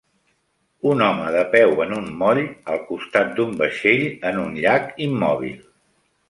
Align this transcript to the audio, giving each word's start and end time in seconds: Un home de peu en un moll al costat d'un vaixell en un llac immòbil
Un 0.91 1.01
home 1.07 1.27
de 1.35 1.43
peu 1.55 1.75
en 1.85 1.93
un 1.97 2.07
moll 2.21 2.41
al 2.77 2.81
costat 2.87 3.29
d'un 3.41 3.53
vaixell 3.61 4.07
en 4.31 4.41
un 4.47 4.59
llac 4.65 4.91
immòbil 5.07 5.63